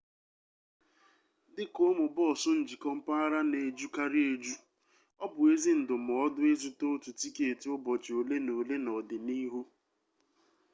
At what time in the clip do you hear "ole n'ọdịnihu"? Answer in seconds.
8.59-9.61